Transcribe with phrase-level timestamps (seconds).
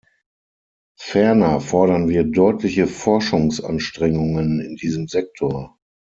[0.99, 5.77] Ferner fordern wir deutliche Forschungsanstrengungen in diesem Sektor.